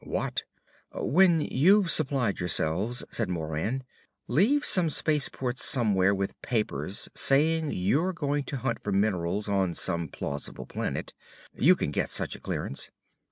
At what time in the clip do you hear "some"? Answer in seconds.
4.65-4.89, 9.75-10.07